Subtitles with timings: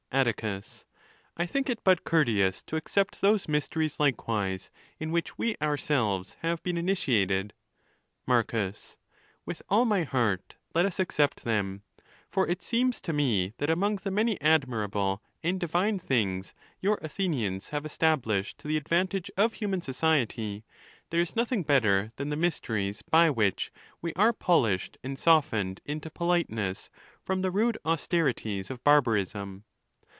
[0.13, 6.61] Atticus.—I think it but courteous to except those mysteries likewise, in which we ourselves have
[6.63, 7.53] been initiated.
[8.27, 11.83] Marcus.—With all my heart let us except them,
[12.29, 17.69] Tor it seems to me that among the many admirable and divine things your Athenians
[17.69, 20.65] have established to the advantage of human society,
[21.09, 23.35] there is nothing better than the mysteries by ON THE LAWS.
[24.01, 26.89] 445 which we are polished and softened into politeness
[27.23, 29.63] from the rude austerities of barbarism.